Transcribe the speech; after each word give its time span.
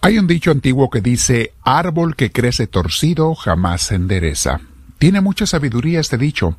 Hay 0.00 0.16
un 0.16 0.28
dicho 0.28 0.52
antiguo 0.52 0.90
que 0.90 1.00
dice, 1.00 1.54
árbol 1.64 2.14
que 2.14 2.30
crece 2.30 2.68
torcido 2.68 3.34
jamás 3.34 3.82
se 3.82 3.96
endereza. 3.96 4.60
Tiene 4.98 5.20
mucha 5.20 5.44
sabiduría 5.44 5.98
este 5.98 6.16
dicho, 6.16 6.56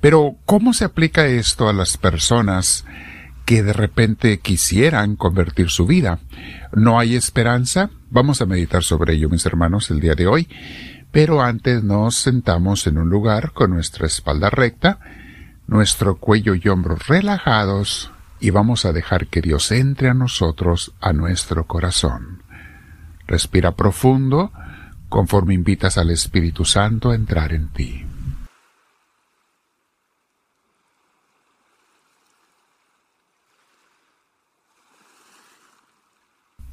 pero 0.00 0.36
¿cómo 0.46 0.72
se 0.72 0.86
aplica 0.86 1.26
esto 1.26 1.68
a 1.68 1.74
las 1.74 1.98
personas 1.98 2.86
que 3.44 3.62
de 3.62 3.74
repente 3.74 4.40
quisieran 4.40 5.16
convertir 5.16 5.68
su 5.68 5.86
vida? 5.86 6.18
¿No 6.72 6.98
hay 6.98 7.14
esperanza? 7.14 7.90
Vamos 8.10 8.40
a 8.40 8.46
meditar 8.46 8.82
sobre 8.82 9.14
ello, 9.14 9.28
mis 9.28 9.44
hermanos, 9.44 9.90
el 9.90 10.00
día 10.00 10.14
de 10.14 10.26
hoy, 10.26 10.48
pero 11.12 11.42
antes 11.42 11.84
nos 11.84 12.16
sentamos 12.16 12.86
en 12.86 12.96
un 12.96 13.10
lugar 13.10 13.52
con 13.52 13.70
nuestra 13.70 14.06
espalda 14.06 14.48
recta, 14.48 14.98
nuestro 15.66 16.16
cuello 16.16 16.54
y 16.54 16.66
hombros 16.68 17.06
relajados, 17.06 18.10
y 18.40 18.50
vamos 18.50 18.86
a 18.86 18.92
dejar 18.92 19.26
que 19.26 19.42
Dios 19.42 19.72
entre 19.72 20.08
a 20.08 20.14
nosotros, 20.14 20.94
a 21.00 21.12
nuestro 21.12 21.66
corazón. 21.66 22.47
Respira 23.28 23.76
profundo 23.76 24.50
conforme 25.10 25.54
invitas 25.54 25.98
al 25.98 26.10
Espíritu 26.10 26.64
Santo 26.64 27.10
a 27.10 27.14
entrar 27.14 27.52
en 27.52 27.68
ti. 27.68 28.04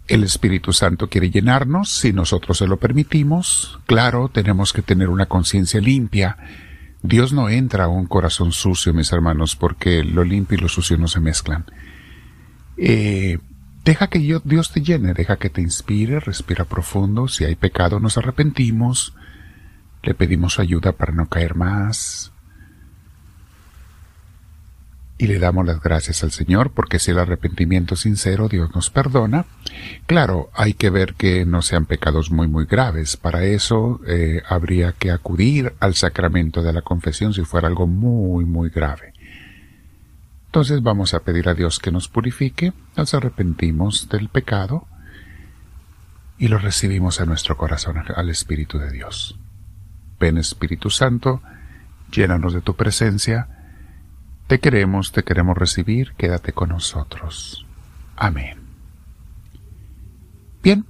El 0.08 0.24
Espíritu 0.24 0.72
Santo 0.72 1.10
quiere 1.10 1.30
llenarnos 1.30 1.92
si 1.92 2.14
nosotros 2.14 2.60
se 2.60 2.68
lo 2.68 2.78
permitimos. 2.78 3.80
Claro, 3.86 4.30
tenemos 4.30 4.72
que 4.72 4.82
tener 4.82 5.10
una 5.10 5.26
conciencia 5.26 5.82
limpia. 5.82 6.38
Dios 7.02 7.34
no 7.34 7.50
entra 7.50 7.86
a 7.86 7.88
un 7.90 8.06
corazón 8.06 8.52
sucio, 8.52 8.94
mis 8.94 9.12
hermanos, 9.12 9.58
porque 9.58 10.04
lo 10.04 10.24
limpio 10.24 10.58
y 10.58 10.62
lo 10.62 10.70
sucio 10.70 10.98
no 10.98 11.08
se 11.08 11.20
mezclan. 11.20 11.66
Eh, 12.78 13.40
Deja 13.86 14.08
que 14.08 14.18
Dios 14.18 14.72
te 14.72 14.82
llene, 14.82 15.14
deja 15.14 15.38
que 15.38 15.52
te 15.52 15.62
inspire, 15.62 16.20
respira 16.20 16.66
profundo. 16.66 17.28
Si 17.28 17.46
hay 17.46 17.56
pecado, 17.56 18.00
nos 18.00 18.18
arrepentimos. 18.18 19.14
Le 20.02 20.16
pedimos 20.16 20.58
ayuda 20.58 20.94
para 20.94 21.14
no 21.14 21.30
caer 21.30 21.54
más. 21.54 22.32
Y 25.20 25.28
le 25.28 25.38
damos 25.38 25.68
las 25.68 25.82
gracias 25.82 26.24
al 26.24 26.32
Señor 26.32 26.72
porque 26.72 26.98
si 26.98 27.12
el 27.12 27.20
arrepentimiento 27.20 27.94
es 27.94 28.00
sincero, 28.02 28.50
Dios 28.50 28.74
nos 28.74 28.90
perdona. 28.90 29.46
Claro, 30.08 30.50
hay 30.56 30.74
que 30.74 30.90
ver 30.90 31.14
que 31.14 31.46
no 31.46 31.62
sean 31.62 31.86
pecados 31.86 32.32
muy, 32.32 32.48
muy 32.48 32.66
graves. 32.66 33.18
Para 33.18 33.44
eso 33.44 34.02
eh, 34.08 34.42
habría 34.50 34.94
que 34.94 35.12
acudir 35.12 35.74
al 35.80 35.94
sacramento 35.94 36.64
de 36.64 36.74
la 36.74 36.82
confesión 36.82 37.36
si 37.36 37.44
fuera 37.44 37.68
algo 37.68 37.86
muy, 37.86 38.46
muy 38.46 38.70
grave. 38.70 39.14
Entonces 40.56 40.82
vamos 40.82 41.14
a 41.14 41.20
pedir 41.20 41.50
a 41.50 41.54
Dios 41.54 41.80
que 41.80 41.92
nos 41.92 42.08
purifique, 42.08 42.72
nos 42.96 43.14
arrepentimos 43.14 44.08
del 44.08 44.30
pecado 44.30 44.88
y 46.38 46.48
lo 46.48 46.60
recibimos 46.60 47.20
a 47.20 47.26
nuestro 47.26 47.58
corazón, 47.58 48.02
al 48.16 48.30
Espíritu 48.30 48.78
de 48.80 48.90
Dios. 48.90 49.38
Ven 50.18 50.38
Espíritu 50.38 50.90
Santo, 50.90 51.42
llénanos 52.10 52.54
de 52.54 52.62
tu 52.62 52.74
presencia, 52.74 53.50
te 54.48 54.62
queremos, 54.62 55.12
te 55.12 55.24
queremos 55.24 55.58
recibir, 55.58 56.14
quédate 56.14 56.54
con 56.54 56.70
nosotros. 56.70 57.66
Amén. 58.16 58.58
Bien, 60.64 60.86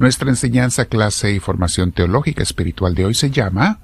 nuestra 0.00 0.30
enseñanza, 0.30 0.86
clase 0.86 1.30
y 1.30 1.38
formación 1.38 1.92
teológica 1.92 2.42
espiritual 2.42 2.96
de 2.96 3.04
hoy 3.04 3.14
se 3.14 3.30
llama 3.30 3.78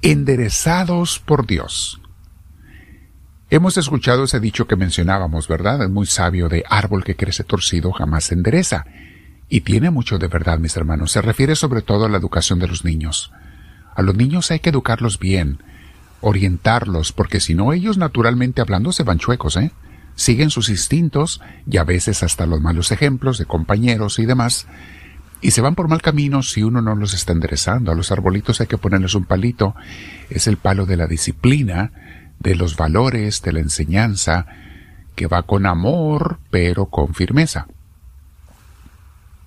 Enderezados 0.00 1.18
por 1.18 1.46
Dios. 1.46 2.00
Hemos 3.54 3.76
escuchado 3.76 4.24
ese 4.24 4.40
dicho 4.40 4.66
que 4.66 4.74
mencionábamos, 4.74 5.46
¿verdad? 5.46 5.80
Es 5.84 5.88
muy 5.88 6.06
sabio 6.06 6.48
de 6.48 6.64
árbol 6.68 7.04
que 7.04 7.14
crece 7.14 7.44
torcido 7.44 7.92
jamás 7.92 8.24
se 8.24 8.34
endereza. 8.34 8.84
Y 9.48 9.60
tiene 9.60 9.92
mucho 9.92 10.18
de 10.18 10.26
verdad, 10.26 10.58
mis 10.58 10.76
hermanos. 10.76 11.12
Se 11.12 11.22
refiere 11.22 11.54
sobre 11.54 11.80
todo 11.80 12.04
a 12.06 12.08
la 12.08 12.18
educación 12.18 12.58
de 12.58 12.66
los 12.66 12.84
niños. 12.84 13.30
A 13.94 14.02
los 14.02 14.16
niños 14.16 14.50
hay 14.50 14.58
que 14.58 14.70
educarlos 14.70 15.20
bien, 15.20 15.62
orientarlos, 16.20 17.12
porque 17.12 17.38
si 17.38 17.54
no 17.54 17.72
ellos 17.72 17.96
naturalmente 17.96 18.60
hablando 18.60 18.90
se 18.90 19.04
van 19.04 19.20
chuecos, 19.20 19.56
¿eh? 19.56 19.70
Siguen 20.16 20.50
sus 20.50 20.68
instintos 20.68 21.40
y 21.70 21.76
a 21.76 21.84
veces 21.84 22.24
hasta 22.24 22.46
los 22.46 22.60
malos 22.60 22.90
ejemplos 22.90 23.38
de 23.38 23.46
compañeros 23.46 24.18
y 24.18 24.26
demás, 24.26 24.66
y 25.40 25.52
se 25.52 25.60
van 25.60 25.76
por 25.76 25.86
mal 25.86 26.02
camino 26.02 26.42
si 26.42 26.64
uno 26.64 26.82
no 26.82 26.96
los 26.96 27.14
está 27.14 27.30
enderezando. 27.30 27.92
A 27.92 27.94
los 27.94 28.10
arbolitos 28.10 28.60
hay 28.60 28.66
que 28.66 28.78
ponerles 28.78 29.14
un 29.14 29.26
palito, 29.26 29.76
es 30.28 30.48
el 30.48 30.56
palo 30.56 30.86
de 30.86 30.96
la 30.96 31.06
disciplina, 31.06 31.92
de 32.44 32.54
los 32.54 32.76
valores, 32.76 33.42
de 33.42 33.52
la 33.52 33.60
enseñanza, 33.60 34.46
que 35.16 35.26
va 35.26 35.42
con 35.42 35.66
amor, 35.66 36.38
pero 36.50 36.86
con 36.86 37.14
firmeza. 37.14 37.66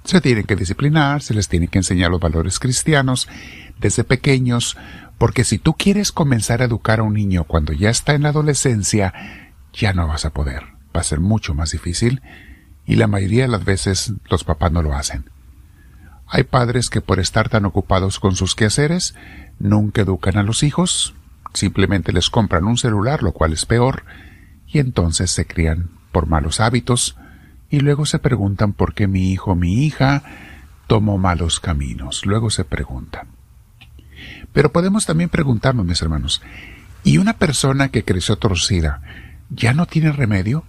Se 0.04 0.20
tienen 0.20 0.46
que 0.46 0.56
disciplinar, 0.56 1.22
se 1.22 1.34
les 1.34 1.48
tiene 1.48 1.68
que 1.68 1.78
enseñar 1.78 2.10
los 2.12 2.20
valores 2.20 2.60
cristianos 2.60 3.28
desde 3.80 4.04
pequeños, 4.04 4.78
porque 5.18 5.44
si 5.44 5.58
tú 5.60 5.74
quieres 5.74 6.12
comenzar 6.12 6.62
a 6.62 6.66
educar 6.66 7.00
a 7.00 7.04
un 7.04 7.14
niño 7.14 7.44
cuando 7.44 7.72
ya 7.72 7.90
está 7.90 8.14
en 8.14 8.24
la 8.24 8.30
adolescencia, 8.30 9.14
ya 9.74 9.94
no 9.94 10.08
vas 10.08 10.26
a 10.26 10.32
poder. 10.32 10.64
Va 10.96 11.02
a 11.02 11.04
ser 11.04 11.20
mucho 11.20 11.54
más 11.54 11.72
difícil 11.72 12.22
y 12.86 12.96
la 12.96 13.08
mayoría 13.08 13.44
de 13.44 13.50
las 13.50 13.66
veces 13.66 14.14
los 14.30 14.44
papás 14.44 14.72
no 14.72 14.82
lo 14.82 14.96
hacen. 14.96 15.30
Hay 16.26 16.44
padres 16.44 16.90
que 16.90 17.02
por 17.02 17.20
estar 17.20 17.50
tan 17.50 17.66
ocupados 17.66 18.20
con 18.20 18.36
sus 18.36 18.56
quehaceres 18.56 19.14
nunca 19.60 20.02
educan 20.02 20.38
a 20.38 20.44
los 20.44 20.64
hijos, 20.64 21.14
simplemente 21.54 22.12
les 22.12 22.30
compran 22.30 22.66
un 22.66 22.78
celular, 22.78 23.24
lo 23.24 23.32
cual 23.32 23.54
es 23.54 23.66
peor, 23.66 24.04
y 24.68 24.80
entonces 24.80 25.32
se 25.32 25.46
crían 25.46 25.90
por 26.12 26.28
malos 26.28 26.60
hábitos, 26.60 27.18
y 27.70 27.80
luego 27.80 28.06
se 28.06 28.20
preguntan 28.20 28.74
por 28.74 28.94
qué 28.94 29.08
mi 29.08 29.32
hijo 29.32 29.52
o 29.52 29.56
mi 29.56 29.86
hija 29.86 30.24
tomó 30.88 31.18
malos 31.18 31.60
caminos. 31.60 32.26
Luego 32.26 32.50
se 32.50 32.64
preguntan. 32.64 33.28
Pero 34.54 34.72
podemos 34.72 35.06
también 35.06 35.30
preguntarnos, 35.30 35.86
mis 35.86 36.02
hermanos, 36.02 36.42
¿y 37.04 37.18
una 37.18 37.34
persona 37.34 37.90
que 37.90 38.04
creció 38.04 38.38
torcida 38.38 39.02
ya 39.50 39.74
no 39.74 39.86
tiene 39.86 40.12
remedio? 40.12 40.64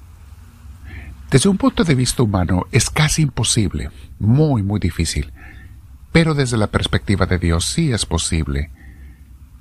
Desde 1.31 1.49
un 1.49 1.59
punto 1.59 1.85
de 1.85 1.95
vista 1.95 2.23
humano 2.23 2.67
es 2.73 2.91
casi 2.91 3.23
imposible, 3.23 3.91
muy, 4.19 4.63
muy 4.63 4.81
difícil, 4.81 5.33
pero 6.11 6.35
desde 6.35 6.57
la 6.57 6.69
perspectiva 6.69 7.27
de 7.27 7.39
Dios 7.39 7.67
sí 7.67 7.93
es 7.93 8.07
posible. 8.07 8.71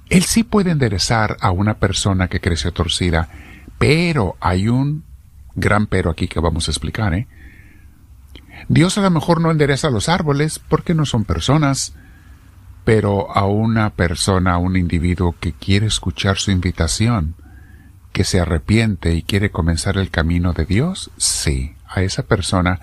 Él 0.09 0.23
sí 0.23 0.43
puede 0.43 0.71
enderezar 0.71 1.37
a 1.41 1.51
una 1.51 1.75
persona 1.75 2.27
que 2.27 2.39
creció 2.39 2.71
torcida, 2.71 3.29
pero 3.77 4.37
hay 4.39 4.69
un 4.69 5.03
gran 5.55 5.87
pero 5.87 6.11
aquí 6.11 6.27
que 6.27 6.39
vamos 6.39 6.67
a 6.67 6.71
explicar, 6.71 7.13
¿eh? 7.13 7.27
Dios 8.69 8.97
a 8.97 9.01
lo 9.01 9.11
mejor 9.11 9.39
no 9.41 9.51
endereza 9.51 9.89
los 9.89 10.09
árboles 10.09 10.59
porque 10.59 10.93
no 10.93 11.05
son 11.05 11.25
personas, 11.25 11.93
pero 12.83 13.35
a 13.35 13.45
una 13.45 13.91
persona, 13.91 14.53
a 14.53 14.57
un 14.57 14.77
individuo 14.77 15.35
que 15.39 15.53
quiere 15.53 15.87
escuchar 15.87 16.37
su 16.37 16.51
invitación, 16.51 17.35
que 18.11 18.23
se 18.23 18.39
arrepiente 18.39 19.13
y 19.13 19.21
quiere 19.21 19.51
comenzar 19.51 19.97
el 19.97 20.09
camino 20.09 20.53
de 20.53 20.65
Dios, 20.65 21.11
sí, 21.17 21.75
a 21.87 22.01
esa 22.01 22.23
persona 22.23 22.79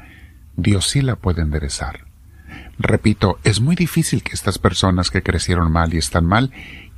Dios 0.56 0.88
sí 0.88 1.02
la 1.02 1.16
puede 1.16 1.42
enderezar. 1.42 2.04
Repito, 2.78 3.38
es 3.44 3.60
muy 3.60 3.76
difícil 3.76 4.22
que 4.22 4.32
estas 4.32 4.58
personas 4.58 5.10
que 5.10 5.22
crecieron 5.22 5.72
mal 5.72 5.94
y 5.94 5.98
están 5.98 6.24
mal 6.24 6.50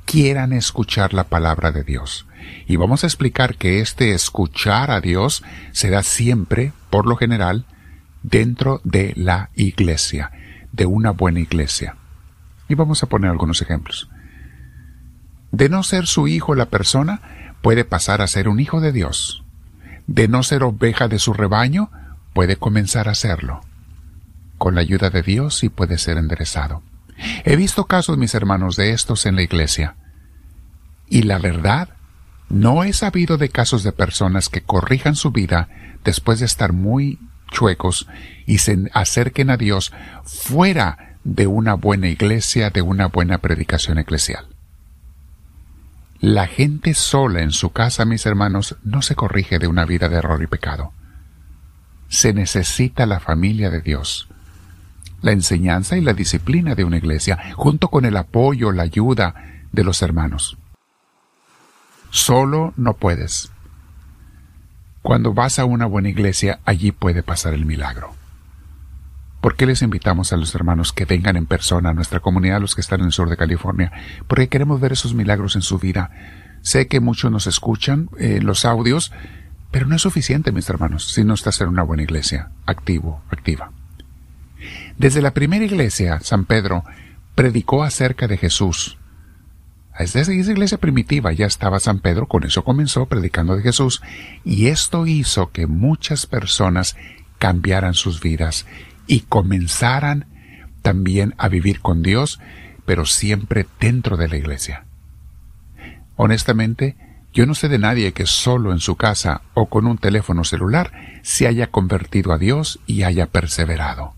quieran 0.07 0.53
escuchar 0.53 1.13
la 1.13 1.25
palabra 1.25 1.71
de 1.73 1.83
Dios. 1.83 2.25
Y 2.65 2.77
vamos 2.77 3.03
a 3.03 3.07
explicar 3.07 3.55
que 3.55 3.81
este 3.81 4.13
escuchar 4.13 4.89
a 4.89 5.01
Dios 5.01 5.43
se 5.73 5.89
da 5.89 6.01
siempre, 6.01 6.71
por 6.89 7.05
lo 7.05 7.17
general, 7.17 7.65
dentro 8.23 8.79
de 8.85 9.13
la 9.17 9.49
iglesia, 9.53 10.31
de 10.71 10.85
una 10.85 11.11
buena 11.11 11.41
iglesia. 11.41 11.97
Y 12.69 12.75
vamos 12.75 13.03
a 13.03 13.07
poner 13.07 13.29
algunos 13.29 13.61
ejemplos. 13.61 14.09
De 15.51 15.67
no 15.67 15.83
ser 15.83 16.07
su 16.07 16.27
hijo 16.29 16.55
la 16.55 16.67
persona, 16.67 17.55
puede 17.61 17.83
pasar 17.83 18.21
a 18.21 18.27
ser 18.27 18.47
un 18.47 18.61
hijo 18.61 18.79
de 18.79 18.93
Dios. 18.93 19.43
De 20.07 20.29
no 20.29 20.41
ser 20.41 20.63
oveja 20.63 21.09
de 21.09 21.19
su 21.19 21.33
rebaño, 21.33 21.91
puede 22.33 22.55
comenzar 22.55 23.09
a 23.09 23.15
serlo. 23.15 23.59
Con 24.57 24.75
la 24.75 24.81
ayuda 24.81 25.09
de 25.09 25.21
Dios 25.21 25.57
sí 25.57 25.67
puede 25.67 25.97
ser 25.97 26.17
enderezado. 26.17 26.81
He 27.43 27.57
visto 27.57 27.85
casos, 27.85 28.17
mis 28.17 28.33
hermanos, 28.35 28.77
de 28.77 28.91
estos 28.91 29.25
en 29.25 29.35
la 29.35 29.41
iglesia. 29.41 29.95
Y 31.09 31.23
la 31.23 31.39
verdad, 31.39 31.89
no 32.49 32.83
he 32.83 32.93
sabido 32.93 33.37
de 33.37 33.49
casos 33.49 33.83
de 33.83 33.91
personas 33.91 34.49
que 34.49 34.61
corrijan 34.61 35.15
su 35.15 35.31
vida 35.31 35.69
después 36.03 36.39
de 36.39 36.45
estar 36.45 36.73
muy 36.73 37.19
chuecos 37.51 38.07
y 38.45 38.59
se 38.59 38.89
acerquen 38.93 39.49
a 39.49 39.57
Dios 39.57 39.93
fuera 40.23 41.17
de 41.23 41.47
una 41.47 41.73
buena 41.73 42.07
iglesia, 42.07 42.69
de 42.69 42.81
una 42.81 43.07
buena 43.07 43.39
predicación 43.39 43.97
eclesial. 43.97 44.47
La 46.19 46.47
gente 46.47 46.93
sola 46.93 47.41
en 47.41 47.51
su 47.51 47.71
casa, 47.71 48.05
mis 48.05 48.25
hermanos, 48.25 48.77
no 48.83 49.01
se 49.01 49.15
corrige 49.15 49.59
de 49.59 49.67
una 49.67 49.85
vida 49.85 50.09
de 50.09 50.17
error 50.17 50.41
y 50.41 50.47
pecado. 50.47 50.93
Se 52.09 52.33
necesita 52.33 53.05
la 53.05 53.19
familia 53.19 53.69
de 53.69 53.81
Dios, 53.81 54.27
la 55.21 55.31
enseñanza 55.31 55.97
y 55.97 56.01
la 56.01 56.13
disciplina 56.13 56.75
de 56.75 56.85
una 56.85 56.97
iglesia, 56.97 57.53
junto 57.55 57.89
con 57.89 58.05
el 58.05 58.17
apoyo, 58.17 58.71
la 58.71 58.83
ayuda 58.83 59.35
de 59.71 59.83
los 59.83 60.01
hermanos. 60.01 60.57
Solo 62.09 62.73
no 62.77 62.93
puedes. 62.93 63.51
Cuando 65.01 65.33
vas 65.33 65.59
a 65.59 65.65
una 65.65 65.85
buena 65.85 66.09
iglesia, 66.09 66.59
allí 66.65 66.91
puede 66.91 67.23
pasar 67.23 67.53
el 67.53 67.65
milagro. 67.65 68.13
¿Por 69.41 69.55
qué 69.55 69.65
les 69.65 69.81
invitamos 69.81 70.33
a 70.33 70.37
los 70.37 70.53
hermanos 70.55 70.91
que 70.91 71.05
vengan 71.05 71.37
en 71.37 71.45
persona 71.45 71.91
a 71.91 71.93
nuestra 71.93 72.19
comunidad, 72.19 72.59
los 72.59 72.75
que 72.75 72.81
están 72.81 73.01
en 73.01 73.07
el 73.07 73.11
sur 73.13 73.29
de 73.29 73.37
California? 73.37 73.91
Porque 74.27 74.49
queremos 74.49 74.81
ver 74.81 74.91
esos 74.91 75.13
milagros 75.13 75.55
en 75.55 75.61
su 75.61 75.77
vida. 75.77 76.11
Sé 76.61 76.87
que 76.87 76.99
muchos 76.99 77.31
nos 77.31 77.47
escuchan 77.47 78.09
eh, 78.19 78.39
los 78.41 78.65
audios, 78.65 79.13
pero 79.71 79.85
no 79.85 79.95
es 79.95 80.01
suficiente, 80.01 80.51
mis 80.51 80.69
hermanos, 80.69 81.13
si 81.13 81.23
no 81.23 81.35
estás 81.35 81.61
en 81.61 81.69
una 81.69 81.83
buena 81.83 82.03
iglesia, 82.03 82.49
activo, 82.65 83.21
activa. 83.29 83.71
Desde 84.97 85.21
la 85.21 85.31
primera 85.31 85.63
iglesia, 85.63 86.19
San 86.21 86.45
Pedro 86.45 86.83
predicó 87.35 87.83
acerca 87.83 88.27
de 88.27 88.37
Jesús. 88.37 88.97
Desde 89.99 90.21
esa 90.21 90.33
iglesia 90.33 90.77
primitiva 90.77 91.31
ya 91.33 91.45
estaba 91.45 91.79
San 91.79 91.99
Pedro, 91.99 92.27
con 92.27 92.43
eso 92.43 92.63
comenzó 92.63 93.07
predicando 93.07 93.55
de 93.55 93.63
Jesús, 93.63 94.01
y 94.43 94.67
esto 94.67 95.07
hizo 95.07 95.51
que 95.51 95.65
muchas 95.65 96.25
personas 96.25 96.95
cambiaran 97.39 97.93
sus 97.93 98.21
vidas 98.21 98.65
y 99.07 99.21
comenzaran 99.21 100.25
también 100.81 101.33
a 101.37 101.47
vivir 101.49 101.81
con 101.81 102.03
Dios, 102.03 102.39
pero 102.85 103.05
siempre 103.05 103.65
dentro 103.79 104.17
de 104.17 104.27
la 104.27 104.37
iglesia. 104.37 104.85
Honestamente, 106.15 106.95
yo 107.33 107.45
no 107.45 107.55
sé 107.55 107.69
de 107.69 107.77
nadie 107.77 108.13
que 108.13 108.25
solo 108.25 108.71
en 108.71 108.79
su 108.79 108.95
casa 108.95 109.41
o 109.53 109.67
con 109.67 109.85
un 109.85 109.97
teléfono 109.97 110.43
celular 110.43 110.91
se 111.21 111.47
haya 111.47 111.67
convertido 111.67 112.33
a 112.33 112.37
Dios 112.37 112.79
y 112.87 113.03
haya 113.03 113.27
perseverado. 113.27 114.13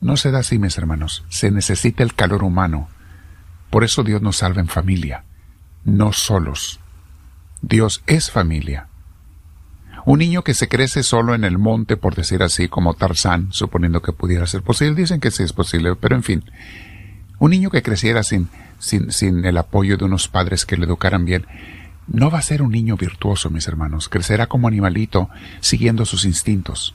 No 0.00 0.16
se 0.16 0.30
da 0.30 0.40
así, 0.40 0.58
mis 0.58 0.78
hermanos. 0.78 1.24
Se 1.28 1.50
necesita 1.50 2.02
el 2.02 2.14
calor 2.14 2.44
humano. 2.44 2.88
Por 3.70 3.84
eso 3.84 4.02
Dios 4.02 4.22
nos 4.22 4.38
salva 4.38 4.60
en 4.60 4.68
familia, 4.68 5.24
no 5.84 6.12
solos. 6.12 6.80
Dios 7.60 8.02
es 8.06 8.30
familia. 8.30 8.88
Un 10.04 10.20
niño 10.20 10.42
que 10.42 10.54
se 10.54 10.68
crece 10.68 11.02
solo 11.02 11.34
en 11.34 11.44
el 11.44 11.58
monte, 11.58 11.96
por 11.96 12.14
decir 12.14 12.42
así, 12.42 12.68
como 12.68 12.94
Tarzán, 12.94 13.48
suponiendo 13.52 14.00
que 14.00 14.12
pudiera 14.12 14.46
ser 14.46 14.62
posible, 14.62 14.94
dicen 14.94 15.20
que 15.20 15.30
sí 15.30 15.42
es 15.42 15.52
posible, 15.52 15.96
pero 15.96 16.16
en 16.16 16.22
fin. 16.22 16.44
Un 17.38 17.50
niño 17.50 17.70
que 17.70 17.82
creciera 17.82 18.22
sin, 18.22 18.48
sin, 18.78 19.12
sin 19.12 19.44
el 19.44 19.58
apoyo 19.58 19.96
de 19.96 20.04
unos 20.04 20.28
padres 20.28 20.64
que 20.64 20.76
le 20.76 20.86
educaran 20.86 21.24
bien, 21.24 21.46
no 22.06 22.30
va 22.30 22.38
a 22.38 22.42
ser 22.42 22.62
un 22.62 22.72
niño 22.72 22.96
virtuoso, 22.96 23.50
mis 23.50 23.68
hermanos. 23.68 24.08
Crecerá 24.08 24.46
como 24.46 24.66
animalito, 24.66 25.28
siguiendo 25.60 26.06
sus 26.06 26.24
instintos. 26.24 26.94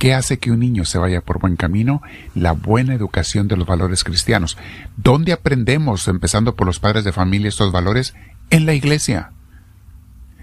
¿Qué 0.00 0.14
hace 0.14 0.38
que 0.38 0.50
un 0.50 0.60
niño 0.60 0.86
se 0.86 0.96
vaya 0.96 1.20
por 1.20 1.40
buen 1.40 1.56
camino? 1.56 2.00
La 2.34 2.52
buena 2.52 2.94
educación 2.94 3.48
de 3.48 3.58
los 3.58 3.66
valores 3.66 4.02
cristianos. 4.02 4.56
¿Dónde 4.96 5.34
aprendemos, 5.34 6.08
empezando 6.08 6.56
por 6.56 6.66
los 6.66 6.80
padres 6.80 7.04
de 7.04 7.12
familia, 7.12 7.50
estos 7.50 7.70
valores? 7.70 8.14
En 8.48 8.64
la 8.64 8.72
iglesia. 8.72 9.32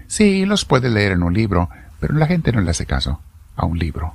Sí, 0.06 0.46
los 0.46 0.64
puede 0.64 0.90
leer 0.90 1.10
en 1.10 1.24
un 1.24 1.34
libro, 1.34 1.70
pero 1.98 2.14
la 2.14 2.28
gente 2.28 2.52
no 2.52 2.60
le 2.60 2.70
hace 2.70 2.86
caso 2.86 3.20
a 3.56 3.66
un 3.66 3.80
libro. 3.80 4.14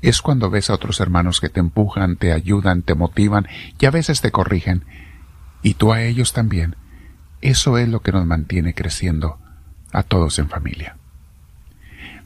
Es 0.00 0.22
cuando 0.22 0.48
ves 0.48 0.70
a 0.70 0.74
otros 0.76 0.98
hermanos 1.00 1.38
que 1.38 1.50
te 1.50 1.60
empujan, 1.60 2.16
te 2.16 2.32
ayudan, 2.32 2.80
te 2.80 2.94
motivan 2.94 3.46
y 3.78 3.84
a 3.84 3.90
veces 3.90 4.22
te 4.22 4.30
corrigen. 4.30 4.86
Y 5.62 5.74
tú 5.74 5.92
a 5.92 6.00
ellos 6.00 6.32
también. 6.32 6.76
Eso 7.42 7.76
es 7.76 7.86
lo 7.86 8.00
que 8.00 8.12
nos 8.12 8.24
mantiene 8.24 8.72
creciendo 8.72 9.38
a 9.92 10.02
todos 10.02 10.38
en 10.38 10.48
familia. 10.48 10.96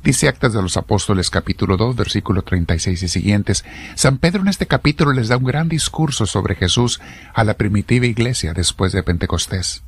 Dice 0.07 0.29
Actas 0.29 0.53
de 0.53 0.63
los 0.63 0.77
Apóstoles 0.77 1.31
capítulo 1.31 1.77
2 1.77 1.97
versículo 1.97 2.43
36 2.43 3.03
y 3.03 3.09
siguientes. 3.09 3.65
San 3.97 4.19
Pedro 4.19 4.43
en 4.43 4.47
este 4.47 4.69
capítulo 4.69 5.13
les 5.13 5.27
da 5.27 5.37
un 5.37 5.43
gran 5.43 5.69
discurso 5.69 6.27
sobre 6.27 6.55
Jesús 6.55 7.01
a 7.35 7.43
la 7.43 7.55
primitiva 7.55 8.07
iglesia 8.07 8.53
después 8.53 8.93
de 8.93 9.03
Pentecostés. 9.03 9.83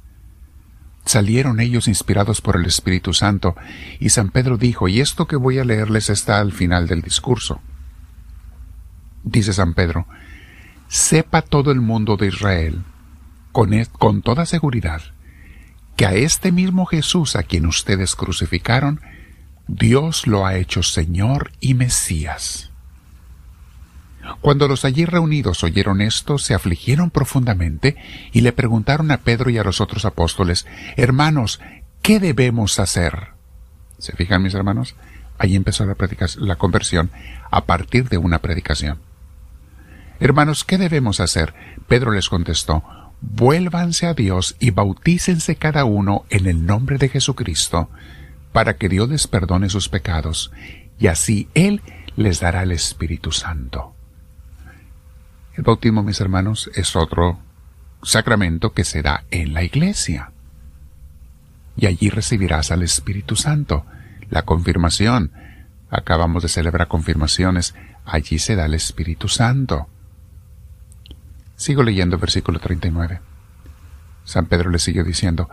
Salieron 1.04 1.60
ellos 1.60 1.86
inspirados 1.86 2.40
por 2.40 2.56
el 2.56 2.66
Espíritu 2.66 3.14
Santo 3.14 3.54
y 4.00 4.08
San 4.08 4.30
Pedro 4.30 4.56
dijo, 4.56 4.88
y 4.88 5.00
esto 5.00 5.28
que 5.28 5.36
voy 5.36 5.60
a 5.60 5.64
leerles 5.64 6.10
está 6.10 6.40
al 6.40 6.50
final 6.50 6.88
del 6.88 7.00
discurso. 7.00 7.60
Dice 9.22 9.52
San 9.52 9.72
Pedro, 9.72 10.08
sepa 10.88 11.42
todo 11.42 11.70
el 11.70 11.80
mundo 11.80 12.16
de 12.16 12.26
Israel 12.26 12.82
con, 13.52 13.72
e, 13.72 13.86
con 13.86 14.22
toda 14.22 14.46
seguridad 14.46 15.00
que 15.94 16.06
a 16.06 16.14
este 16.14 16.50
mismo 16.50 16.86
Jesús 16.86 17.36
a 17.36 17.44
quien 17.44 17.66
ustedes 17.66 18.16
crucificaron, 18.16 19.00
Dios 19.68 20.26
lo 20.26 20.46
ha 20.46 20.56
hecho 20.56 20.82
Señor 20.82 21.52
y 21.60 21.74
Mesías. 21.74 22.70
Cuando 24.40 24.66
los 24.66 24.84
allí 24.84 25.04
reunidos 25.04 25.62
oyeron 25.62 26.00
esto, 26.00 26.38
se 26.38 26.54
afligieron 26.54 27.10
profundamente 27.10 27.96
y 28.32 28.40
le 28.40 28.52
preguntaron 28.52 29.10
a 29.10 29.18
Pedro 29.18 29.50
y 29.50 29.58
a 29.58 29.64
los 29.64 29.80
otros 29.80 30.06
apóstoles, 30.06 30.66
Hermanos, 30.96 31.60
¿qué 32.02 32.18
debemos 32.18 32.78
hacer? 32.78 33.28
¿Se 33.98 34.12
fijan 34.12 34.42
mis 34.42 34.54
hermanos? 34.54 34.96
Ahí 35.38 35.54
empezó 35.54 35.84
la, 35.84 35.96
la 36.38 36.56
conversión 36.56 37.10
a 37.50 37.64
partir 37.64 38.08
de 38.08 38.16
una 38.16 38.38
predicación. 38.40 38.98
Hermanos, 40.18 40.64
¿qué 40.64 40.78
debemos 40.78 41.20
hacer? 41.20 41.54
Pedro 41.86 42.10
les 42.12 42.28
contestó, 42.28 42.82
Vuélvanse 43.20 44.06
a 44.06 44.14
Dios 44.14 44.56
y 44.60 44.70
bautícense 44.70 45.56
cada 45.56 45.84
uno 45.84 46.24
en 46.30 46.46
el 46.46 46.64
nombre 46.64 46.98
de 46.98 47.08
Jesucristo 47.08 47.90
para 48.58 48.74
que 48.74 48.88
Dios 48.88 49.08
les 49.08 49.28
perdone 49.28 49.70
sus 49.70 49.88
pecados, 49.88 50.50
y 50.98 51.06
así 51.06 51.48
Él 51.54 51.80
les 52.16 52.40
dará 52.40 52.64
el 52.64 52.72
Espíritu 52.72 53.30
Santo. 53.30 53.94
El 55.54 55.62
bautismo, 55.62 56.02
mis 56.02 56.20
hermanos, 56.20 56.68
es 56.74 56.96
otro 56.96 57.38
sacramento 58.02 58.72
que 58.72 58.82
se 58.82 59.00
da 59.00 59.22
en 59.30 59.54
la 59.54 59.62
iglesia. 59.62 60.32
Y 61.76 61.86
allí 61.86 62.10
recibirás 62.10 62.72
al 62.72 62.82
Espíritu 62.82 63.36
Santo. 63.36 63.86
La 64.28 64.42
confirmación. 64.42 65.30
Acabamos 65.88 66.42
de 66.42 66.48
celebrar 66.48 66.88
confirmaciones. 66.88 67.76
Allí 68.04 68.40
se 68.40 68.56
da 68.56 68.66
el 68.66 68.74
Espíritu 68.74 69.28
Santo. 69.28 69.86
Sigo 71.54 71.84
leyendo 71.84 72.18
versículo 72.18 72.58
39. 72.58 73.20
San 74.24 74.46
Pedro 74.46 74.70
le 74.70 74.80
sigue 74.80 75.04
diciendo, 75.04 75.48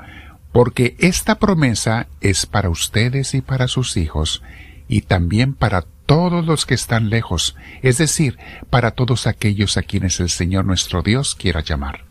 porque 0.55 0.95
esta 0.99 1.35
promesa 1.35 2.07
es 2.21 2.45
para 2.45 2.69
ustedes 2.69 3.33
y 3.33 3.41
para 3.41 3.67
sus 3.67 3.97
hijos, 3.97 4.41
y 4.87 5.01
también 5.01 5.53
para 5.53 5.81
todos 6.05 6.45
los 6.45 6.65
que 6.65 6.75
están 6.75 7.09
lejos, 7.09 7.57
es 7.81 7.97
decir, 7.97 8.37
para 8.69 8.91
todos 8.91 9.27
aquellos 9.27 9.75
a 9.75 9.81
quienes 9.81 10.21
el 10.21 10.29
Señor 10.29 10.63
nuestro 10.63 11.01
Dios 11.01 11.35
quiera 11.35 11.59
llamar. 11.59 12.05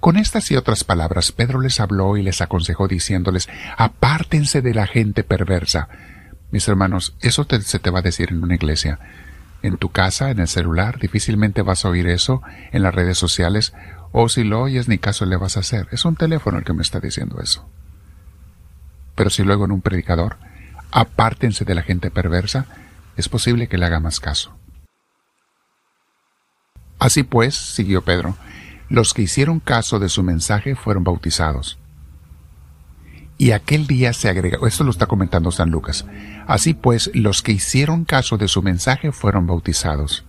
Con 0.00 0.16
estas 0.16 0.50
y 0.50 0.56
otras 0.56 0.82
palabras 0.82 1.30
Pedro 1.30 1.60
les 1.60 1.78
habló 1.78 2.16
y 2.16 2.24
les 2.24 2.40
aconsejó 2.40 2.88
diciéndoles, 2.88 3.48
apártense 3.76 4.60
de 4.60 4.74
la 4.74 4.88
gente 4.88 5.22
perversa. 5.22 5.88
Mis 6.50 6.66
hermanos, 6.66 7.14
eso 7.20 7.46
se 7.48 7.78
te 7.78 7.90
va 7.90 8.00
a 8.00 8.02
decir 8.02 8.30
en 8.32 8.42
una 8.42 8.56
iglesia. 8.56 8.98
En 9.62 9.76
tu 9.76 9.90
casa, 9.90 10.30
en 10.30 10.40
el 10.40 10.48
celular, 10.48 10.98
difícilmente 10.98 11.62
vas 11.62 11.84
a 11.84 11.88
oír 11.88 12.08
eso 12.08 12.42
en 12.72 12.82
las 12.82 12.94
redes 12.94 13.16
sociales 13.18 13.72
o 14.12 14.28
si 14.28 14.44
lo 14.44 14.60
oyes, 14.60 14.88
ni 14.88 14.98
caso 14.98 15.24
le 15.24 15.36
vas 15.36 15.56
a 15.56 15.60
hacer. 15.60 15.88
Es 15.90 16.04
un 16.04 16.16
teléfono 16.16 16.58
el 16.58 16.64
que 16.64 16.74
me 16.74 16.82
está 16.82 17.00
diciendo 17.00 17.40
eso. 17.40 17.68
Pero 19.14 19.30
si 19.30 19.42
luego 19.42 19.64
en 19.64 19.72
un 19.72 19.80
predicador, 19.80 20.36
apártense 20.90 21.64
de 21.64 21.74
la 21.74 21.82
gente 21.82 22.10
perversa, 22.10 22.66
es 23.16 23.28
posible 23.28 23.68
que 23.68 23.78
le 23.78 23.86
haga 23.86 24.00
más 24.00 24.20
caso. 24.20 24.54
Así 26.98 27.22
pues, 27.22 27.54
siguió 27.54 28.02
Pedro, 28.02 28.36
los 28.88 29.14
que 29.14 29.22
hicieron 29.22 29.60
caso 29.60 29.98
de 29.98 30.08
su 30.08 30.22
mensaje 30.22 30.76
fueron 30.76 31.04
bautizados. 31.04 31.78
Y 33.42 33.50
aquel 33.50 33.88
día 33.88 34.12
se 34.12 34.28
agregó, 34.28 34.68
esto 34.68 34.84
lo 34.84 34.92
está 34.92 35.06
comentando 35.06 35.50
San 35.50 35.72
Lucas, 35.72 36.06
así 36.46 36.74
pues, 36.74 37.10
los 37.12 37.42
que 37.42 37.50
hicieron 37.50 38.04
caso 38.04 38.38
de 38.38 38.46
su 38.46 38.62
mensaje 38.62 39.10
fueron 39.10 39.48
bautizados. 39.48 40.24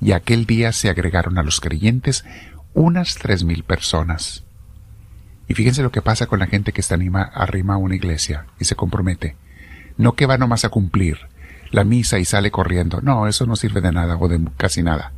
Y 0.00 0.12
aquel 0.12 0.46
día 0.46 0.72
se 0.72 0.88
agregaron 0.88 1.36
a 1.36 1.42
los 1.42 1.60
creyentes 1.60 2.24
unas 2.72 3.16
tres 3.16 3.44
mil 3.44 3.64
personas. 3.64 4.44
Y 5.46 5.52
fíjense 5.52 5.82
lo 5.82 5.92
que 5.92 6.00
pasa 6.00 6.24
con 6.26 6.38
la 6.38 6.46
gente 6.46 6.72
que 6.72 6.80
está 6.80 6.94
anima, 6.94 7.20
arrima 7.20 7.74
a 7.74 7.76
una 7.76 7.96
iglesia 7.96 8.46
y 8.58 8.64
se 8.64 8.76
compromete. 8.76 9.36
No 9.98 10.14
que 10.14 10.24
va 10.24 10.38
nomás 10.38 10.64
a 10.64 10.70
cumplir 10.70 11.18
la 11.70 11.84
misa 11.84 12.18
y 12.18 12.24
sale 12.24 12.50
corriendo. 12.50 13.02
No, 13.02 13.26
eso 13.26 13.44
no 13.44 13.56
sirve 13.56 13.82
de 13.82 13.92
nada 13.92 14.16
o 14.16 14.26
de 14.26 14.40
casi 14.56 14.82
nada. 14.82 15.12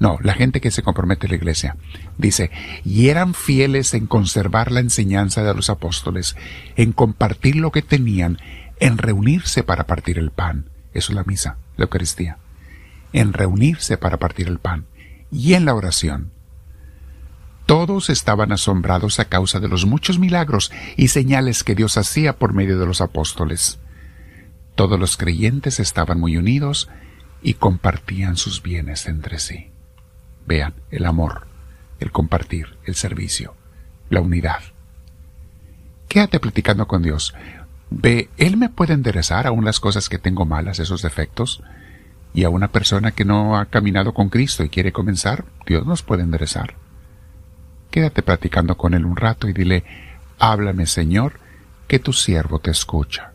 No, 0.00 0.18
la 0.22 0.34
gente 0.34 0.60
que 0.60 0.70
se 0.70 0.82
compromete 0.82 1.26
a 1.26 1.30
la 1.30 1.36
iglesia. 1.36 1.76
Dice, 2.18 2.50
y 2.84 3.08
eran 3.08 3.34
fieles 3.34 3.94
en 3.94 4.06
conservar 4.06 4.70
la 4.70 4.80
enseñanza 4.80 5.42
de 5.42 5.54
los 5.54 5.70
apóstoles, 5.70 6.36
en 6.76 6.92
compartir 6.92 7.56
lo 7.56 7.72
que 7.72 7.82
tenían, 7.82 8.38
en 8.78 8.98
reunirse 8.98 9.64
para 9.64 9.86
partir 9.86 10.18
el 10.18 10.30
pan. 10.30 10.66
Eso 10.94 11.12
es 11.12 11.16
la 11.16 11.24
misa, 11.24 11.56
la 11.76 11.84
Eucaristía. 11.84 12.38
En 13.12 13.32
reunirse 13.32 13.98
para 13.98 14.18
partir 14.18 14.46
el 14.46 14.58
pan. 14.58 14.86
Y 15.32 15.54
en 15.54 15.64
la 15.64 15.74
oración. 15.74 16.30
Todos 17.66 18.08
estaban 18.08 18.52
asombrados 18.52 19.20
a 19.20 19.26
causa 19.26 19.60
de 19.60 19.68
los 19.68 19.84
muchos 19.84 20.18
milagros 20.18 20.72
y 20.96 21.08
señales 21.08 21.64
que 21.64 21.74
Dios 21.74 21.98
hacía 21.98 22.36
por 22.36 22.54
medio 22.54 22.78
de 22.78 22.86
los 22.86 23.00
apóstoles. 23.00 23.78
Todos 24.74 24.98
los 24.98 25.16
creyentes 25.16 25.80
estaban 25.80 26.20
muy 26.20 26.36
unidos 26.36 26.88
y 27.42 27.54
compartían 27.54 28.36
sus 28.36 28.62
bienes 28.62 29.06
entre 29.06 29.38
sí. 29.38 29.70
Vean, 30.48 30.72
el 30.90 31.04
amor, 31.04 31.46
el 32.00 32.10
compartir, 32.10 32.78
el 32.84 32.94
servicio, 32.94 33.54
la 34.08 34.22
unidad. 34.22 34.60
Quédate 36.08 36.40
platicando 36.40 36.88
con 36.88 37.02
Dios. 37.02 37.34
Ve, 37.90 38.30
Él 38.38 38.56
me 38.56 38.70
puede 38.70 38.94
enderezar 38.94 39.46
aún 39.46 39.66
las 39.66 39.78
cosas 39.78 40.08
que 40.08 40.18
tengo 40.18 40.46
malas, 40.46 40.78
esos 40.78 41.02
defectos. 41.02 41.62
Y 42.32 42.44
a 42.44 42.48
una 42.48 42.68
persona 42.68 43.10
que 43.10 43.26
no 43.26 43.58
ha 43.58 43.66
caminado 43.66 44.14
con 44.14 44.30
Cristo 44.30 44.64
y 44.64 44.70
quiere 44.70 44.90
comenzar, 44.90 45.44
Dios 45.66 45.84
nos 45.84 46.02
puede 46.02 46.22
enderezar. 46.22 46.76
Quédate 47.90 48.22
platicando 48.22 48.78
con 48.78 48.94
Él 48.94 49.04
un 49.04 49.16
rato 49.16 49.48
y 49.48 49.52
dile, 49.52 49.84
háblame 50.38 50.86
Señor, 50.86 51.40
que 51.88 51.98
tu 51.98 52.14
siervo 52.14 52.58
te 52.58 52.70
escucha. 52.70 53.32